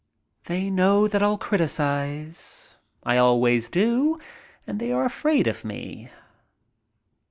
[0.45, 2.73] They know that I'll criticize.
[3.03, 4.17] I always do
[4.65, 6.09] and they are afraid of me.